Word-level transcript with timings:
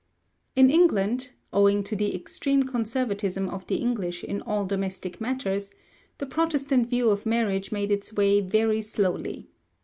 In 0.55 0.71
England 0.71 1.33
owing 1.53 1.83
to 1.83 1.95
the 1.95 2.15
extreme 2.15 2.63
conservatism 2.63 3.47
of 3.47 3.67
the 3.67 3.75
English 3.75 4.23
in 4.23 4.41
all 4.41 4.65
domestic 4.65 5.21
matters 5.21 5.69
the 6.17 6.25
Protestant 6.25 6.87
view 6.89 7.11
of 7.11 7.27
marriage 7.27 7.71
made 7.71 7.91
its 7.91 8.11
way 8.11 8.41
very 8.41 8.81
slowly. 8.81 9.51